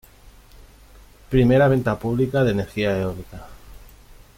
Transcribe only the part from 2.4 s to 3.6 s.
de energía eólica.